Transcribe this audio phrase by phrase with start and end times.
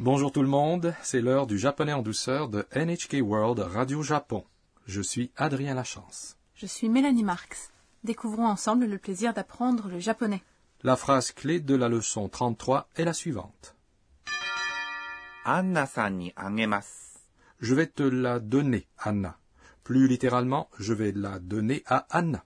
[0.00, 4.44] Bonjour tout le monde, c'est l'heure du japonais en douceur de NHK World Radio Japon.
[4.86, 6.36] Je suis Adrien Lachance.
[6.54, 7.72] Je suis Mélanie Marx.
[8.04, 10.40] Découvrons ensemble le plaisir d'apprendre le japonais.
[10.84, 13.74] La phrase clé de la leçon 33 est la suivante.
[15.44, 16.32] Anna-san ni.
[17.58, 19.36] Je vais te la donner, Anna.
[19.82, 22.44] Plus littéralement, je vais la donner à Anna.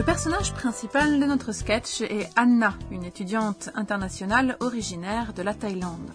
[0.00, 6.10] Le personnage principal de notre sketch est Anna, une étudiante internationale originaire de la Thaïlande.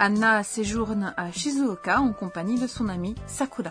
[0.00, 3.70] Anna séjourne à Shizuoka en compagnie de son amie Sakura.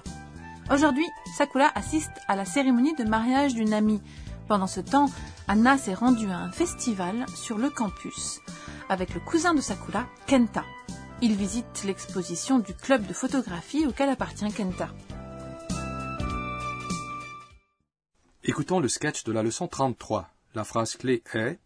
[0.71, 1.05] Aujourd'hui,
[1.37, 4.01] Sakura assiste à la cérémonie de mariage d'une amie.
[4.47, 5.09] Pendant ce temps,
[5.49, 8.39] Anna s'est rendue à un festival sur le campus
[8.87, 10.63] avec le cousin de Sakura, Kenta.
[11.21, 14.87] Il visite l'exposition du club de photographie auquel appartient Kenta.
[18.44, 20.30] Écoutons le sketch de la leçon 33.
[20.54, 21.58] La phrase clé est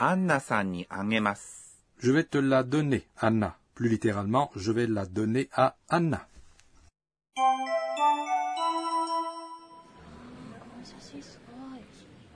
[0.00, 1.78] アンナさんにあげます。
[2.00, 3.56] Je vais te la donner, Anna.
[3.74, 6.28] Plus littéralement, je vais la donner à Anna.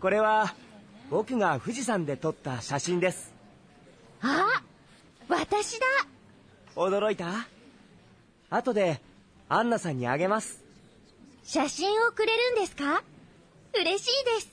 [0.00, 0.52] これは
[1.10, 3.32] 僕が富士山で撮った写真です
[4.20, 4.62] あ
[5.28, 5.86] 私だ
[6.74, 7.46] 驚いた
[8.50, 9.00] 後で
[9.48, 10.60] アンナさんにあげます
[11.46, 13.02] 写真をくれるんですか
[13.74, 14.52] 嬉しいです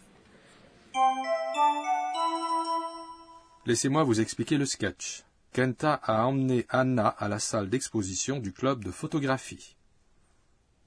[3.65, 5.23] Laissez-moi vous expliquer le sketch.
[5.53, 9.75] Kenta a emmené Anna à la salle d'exposition du club de photographie.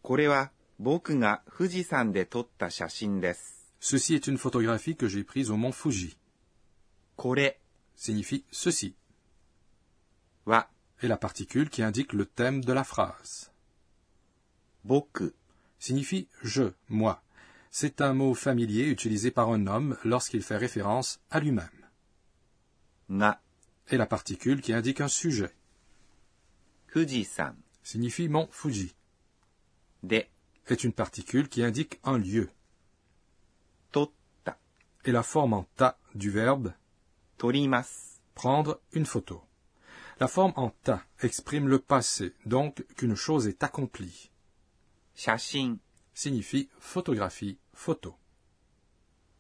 [0.02, 3.72] これは僕が富士山で撮った写真です。
[3.80, 6.16] Ceci est une photographie que j'ai prise au mont Fuji.
[7.16, 7.60] これ
[7.96, 8.94] Signifie ceci.
[10.44, 10.68] は
[11.02, 13.50] Et la particule qui indique le thème de la phrase.
[14.84, 15.34] 僕
[15.79, 17.21] signifie je, moi.
[17.71, 21.69] C'est un mot familier utilisé par un homme lorsqu'il fait référence à lui-même.
[23.09, 23.41] Na
[23.87, 25.53] est la particule qui indique un sujet.
[26.87, 28.95] Fuji-san signifie mont Fuji.
[30.03, 30.23] De
[30.67, 32.49] est une particule qui indique un lieu.
[33.91, 34.57] Totta
[35.05, 36.73] est la forme en ta du verbe
[37.37, 39.41] torimasu prendre une photo.
[40.19, 44.29] La forme en ta exprime le passé, donc qu'une chose est accomplie.
[45.17, 45.77] Shashin
[46.13, 48.15] signifie photographie, photo.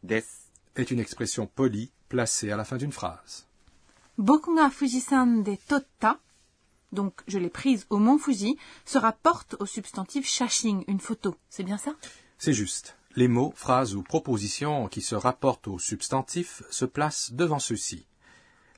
[0.01, 0.23] Des
[0.75, 3.47] est une expression polie placée à la fin d'une phrase.
[4.17, 6.19] Bokuga Fujisan de totta,
[6.91, 11.35] donc je l'ai prise au mont Fuji, se rapporte au substantif shashin, une photo.
[11.49, 11.93] C'est bien ça?
[12.39, 12.97] C'est juste.
[13.15, 18.07] Les mots, phrases ou propositions qui se rapportent au substantif se placent devant ceux-ci.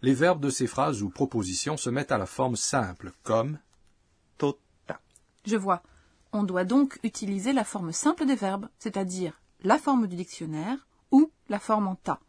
[0.02, 3.60] Les verbes de ces phrases ou propositions se mettent à la forme simple, comme
[4.38, 5.00] totta.
[5.46, 5.82] Je vois.
[6.32, 11.32] On doit donc utiliser la forme simple des verbes, c'est-à-dire la forme du dictionnaire ou
[11.50, 12.20] la forme en ta.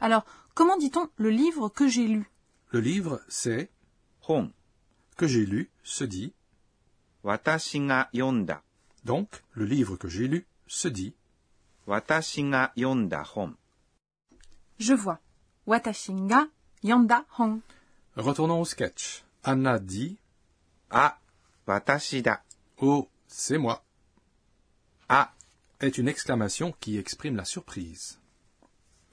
[0.00, 0.24] Alors,
[0.54, 2.30] comment dit-on le livre que j'ai lu?
[2.70, 3.70] Le livre, c'est
[4.28, 4.50] Hon.
[5.16, 6.32] Que j'ai lu se dit
[7.24, 8.62] watashina yonda.
[9.04, 11.14] Donc, le livre que j'ai lu se dit
[11.86, 13.54] watashina yonda hon.
[14.78, 15.18] Je vois.
[15.66, 16.48] watashina
[16.82, 17.60] yonda hon.
[18.16, 19.24] Retournons au sketch.
[19.42, 20.16] Anna dit
[20.90, 21.18] Ah,
[21.66, 22.42] watashi da.
[22.80, 23.84] Oh, c'est moi.
[25.08, 25.32] Ah
[25.78, 28.18] est une exclamation qui exprime la surprise.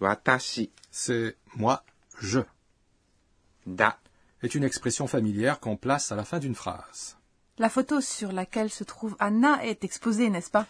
[0.01, 0.71] Watashi.
[0.91, 1.83] C'est moi,
[2.19, 2.41] je.
[3.67, 3.99] Da
[4.41, 7.17] est une expression familière qu'on place à la fin d'une phrase.
[7.59, 10.65] La photo sur laquelle se trouve Anna est exposée, n'est-ce pas?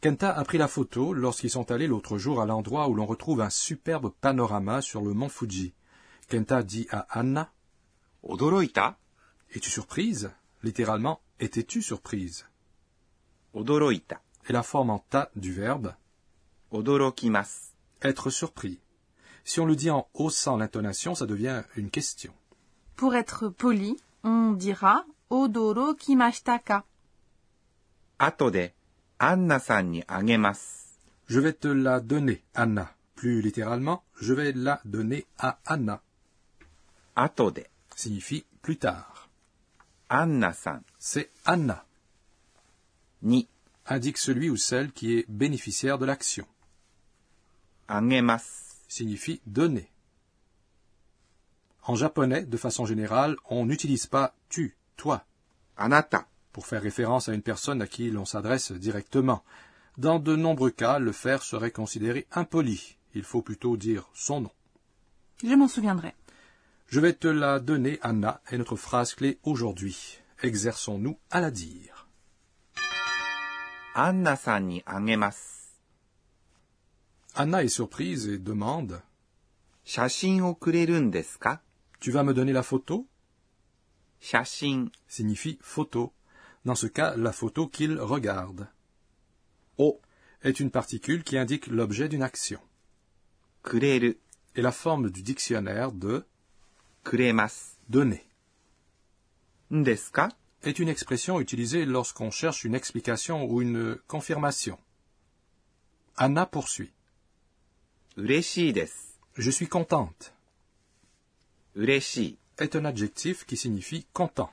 [0.00, 3.40] Kenta a pris la photo lorsqu'ils sont allés l'autre jour à l'endroit où l'on retrouve
[3.40, 5.74] un superbe panorama sur le mont Fuji.
[6.28, 7.52] Kenta dit à Anna
[8.22, 8.96] Odoroita
[9.50, 10.30] Es-tu surprise?
[10.62, 12.46] Littéralement, étais-tu surprise?
[13.54, 15.94] Odoroita est la forme en ta du verbe
[16.70, 18.80] odorokimasu, être surpris.
[19.44, 22.32] Si on le dit en haussant l'intonation, ça devient une question.
[22.96, 26.84] Pour être poli, on dira odorokimashita ka.
[29.18, 30.02] Anna-san ni.
[31.28, 32.92] Je vais te la donner, Anna.
[33.14, 36.02] Plus littéralement, je vais la donner à Anna.
[37.14, 37.64] Atode
[37.94, 39.28] signifie plus tard.
[40.08, 40.82] Anna-san.
[40.98, 41.84] C'est Anna.
[43.22, 43.46] 2.
[43.86, 46.46] Indique celui ou celle qui est bénéficiaire de l'action.
[48.88, 49.90] Signifie donner.
[51.84, 55.24] En japonais, de façon générale, on n'utilise pas tu, toi.
[55.76, 56.26] Anata.
[56.52, 59.42] Pour faire référence à une personne à qui l'on s'adresse directement.
[59.96, 62.96] Dans de nombreux cas, le faire serait considéré impoli.
[63.14, 64.50] Il faut plutôt dire son nom.
[65.42, 66.14] Je m'en souviendrai.
[66.88, 70.18] Je vais te la donner, Anna, est notre phrase clé aujourd'hui.
[70.42, 71.91] Exerçons-nous à la dire.
[77.34, 79.02] Anna est surprise et demande
[82.00, 83.06] Tu vas me donner la photo?
[85.08, 86.12] signifie photo.
[86.64, 88.68] Dans ce cas, la photo qu'il regarde.
[89.76, 90.00] O
[90.42, 92.60] est une particule qui indique l'objet d'une action.
[93.62, 94.16] Kureru
[94.54, 96.24] est la forme du dictionnaire de
[97.04, 97.76] kuremasu.
[97.90, 98.24] donner
[100.62, 104.78] est une expression utilisée lorsqu'on cherche une explication ou une confirmation.
[106.16, 106.92] Anna poursuit.
[108.16, 110.34] Je suis contente.
[111.76, 114.52] Est un adjectif qui signifie content.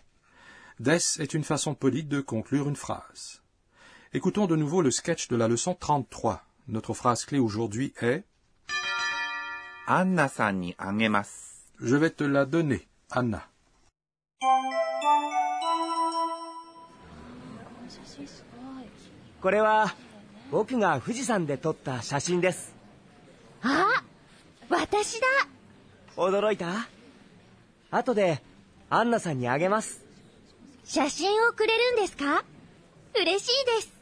[0.79, 3.41] Des est une façon polie de conclure une phrase.
[4.13, 6.43] Écoutons de nouveau le sketch de la leçon 33.
[6.69, 8.23] Notre phrase clé aujourd'hui est
[9.85, 10.73] Anna-san
[11.79, 13.49] Je vais te la donner, Anna.
[19.41, 19.95] これは
[20.51, 22.73] 僕が富士山で撮った写真です
[23.61, 24.03] あ
[24.69, 25.27] 私だ
[26.17, 26.87] 驚いた
[27.91, 28.41] 後で
[28.89, 30.05] アンナさんにあげます
[30.83, 32.43] 写真をくれるんですか
[33.15, 33.93] 嬉しいです。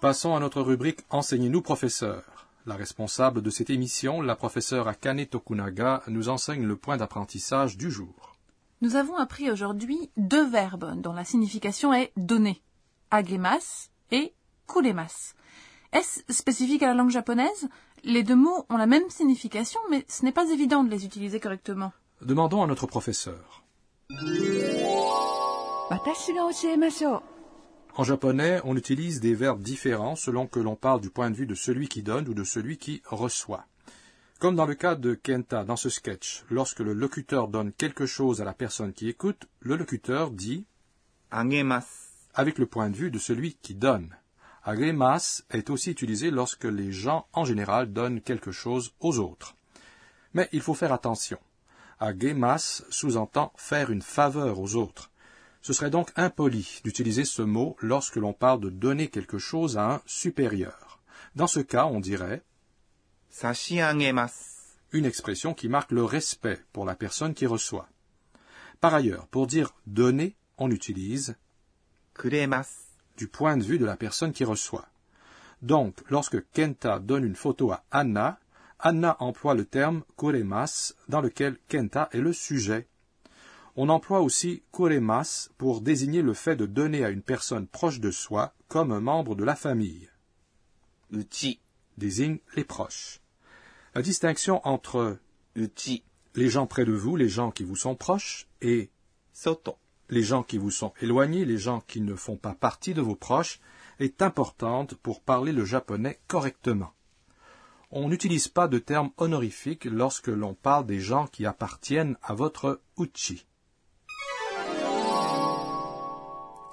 [0.00, 2.22] Passons à notre rubrique Enseignez-nous, professeur.
[2.66, 7.90] La responsable de cette émission, la professeure Akane Tokunaga, nous enseigne le point d'apprentissage du
[7.90, 8.33] jour.
[8.80, 12.62] Nous avons appris aujourd'hui deux verbes dont la signification est donner,
[13.10, 14.34] agemas et
[14.66, 15.34] kulemas.
[15.92, 17.68] Est-ce spécifique à la langue japonaise?
[18.02, 21.40] Les deux mots ont la même signification, mais ce n'est pas évident de les utiliser
[21.40, 21.92] correctement.
[22.20, 23.62] Demandons à notre professeur.
[27.96, 31.46] En japonais, on utilise des verbes différents selon que l'on parle du point de vue
[31.46, 33.66] de celui qui donne ou de celui qui reçoit.
[34.44, 38.42] Comme dans le cas de Kenta dans ce sketch, lorsque le locuteur donne quelque chose
[38.42, 40.66] à la personne qui écoute, le locuteur dit
[41.30, 41.86] Agemas
[42.34, 44.14] avec le point de vue de celui qui donne.
[44.62, 49.56] Agemas est aussi utilisé lorsque les gens en général donnent quelque chose aux autres.
[50.34, 51.38] Mais il faut faire attention.
[51.98, 55.10] Agemas sous-entend faire une faveur aux autres.
[55.62, 59.90] Ce serait donc impoli d'utiliser ce mot lorsque l'on parle de donner quelque chose à
[59.90, 61.00] un supérieur.
[61.34, 62.42] Dans ce cas, on dirait
[64.92, 67.88] une expression qui marque le respect pour la personne qui reçoit.
[68.80, 71.34] Par ailleurs, pour dire donner, on utilise
[73.16, 74.86] du point de vue de la personne qui reçoit.
[75.62, 78.38] Donc, lorsque Kenta donne une photo à Anna,
[78.78, 82.86] Anna emploie le terme kuremas dans lequel Kenta est le sujet.
[83.74, 88.12] On emploie aussi kuremas pour désigner le fait de donner à une personne proche de
[88.12, 90.08] soi comme un membre de la famille.
[91.10, 91.58] Uchi
[91.98, 93.23] désigne les proches.
[93.94, 95.18] La distinction entre
[95.54, 96.02] uchi,
[96.34, 98.90] les gens près de vous, les gens qui vous sont proches, et
[99.32, 99.76] soto,
[100.10, 103.14] les gens qui vous sont éloignés, les gens qui ne font pas partie de vos
[103.14, 103.60] proches,
[104.00, 106.92] est importante pour parler le japonais correctement.
[107.92, 112.80] On n'utilise pas de termes honorifiques lorsque l'on parle des gens qui appartiennent à votre
[112.98, 113.46] uchi.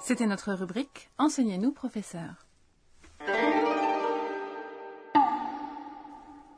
[0.00, 2.41] C'était notre rubrique Enseignez-nous, professeur.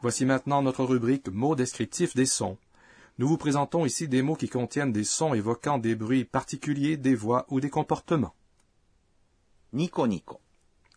[0.05, 2.59] Voici maintenant notre rubrique mots descriptifs des sons.
[3.17, 7.15] Nous vous présentons ici des mots qui contiennent des sons évoquant des bruits particuliers, des
[7.15, 8.35] voix ou des comportements.
[9.73, 10.43] Nico Nico.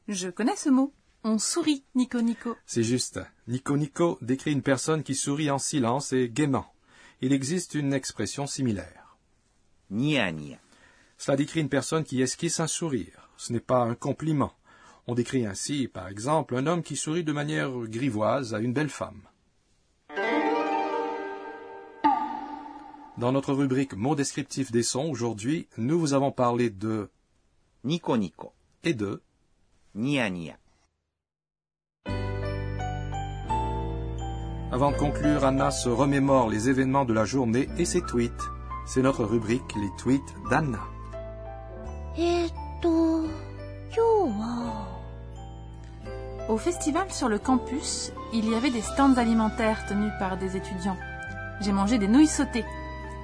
[0.10, 0.92] Je connais ce mot.
[1.24, 2.58] On sourit, Nico Nico.
[2.66, 3.22] C'est juste.
[3.48, 6.74] Nico Nico décrit une personne qui sourit en silence et gaiement.
[7.22, 9.16] Il existe une expression similaire.
[9.90, 10.58] Nia Nia.
[11.18, 13.30] Cela décrit une personne qui esquisse un sourire.
[13.38, 14.52] Ce n'est pas un compliment.
[15.07, 18.89] On décrit ainsi, par exemple, un homme qui sourit de manière grivoise à une belle
[18.89, 19.23] femme.
[23.19, 27.09] Dans notre rubrique mots descriptifs des sons, aujourd'hui, nous vous avons parlé de
[27.85, 28.53] ニコニコ、
[28.85, 29.23] et de
[29.95, 30.57] ニヤニヤ。
[34.73, 38.33] Avant de conclure, Anna se remémore les événements de la journée et ses tweets.
[38.87, 40.81] C'est notre rubrique Les tweets d'Anna.
[42.17, 42.89] えーっと、
[43.95, 44.96] 今日は、
[46.50, 50.98] Au festival sur le campus, il y avait des stands alimentaires tenus par des étudiants.
[51.60, 52.64] J'ai mangé des nouilles sautées.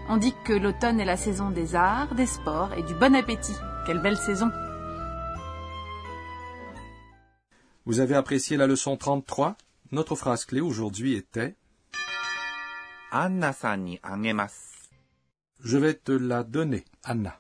[0.10, 3.56] On dit que l'automne est la saison des arts, des sports et du bon appétit.
[3.86, 4.51] Quelle belle saison
[7.86, 9.56] Vous avez apprécié la leçon 33
[9.94, 11.56] Notre phrase clé aujourd'hui était
[15.63, 17.39] Je vais te la donner, Anna.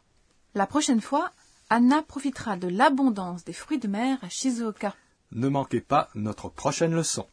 [0.55, 1.31] La prochaine fois,
[1.69, 4.95] Anna profitera de l'abondance des fruits de mer à Shizuoka.
[5.35, 7.27] Ne manquez pas notre prochaine leçon.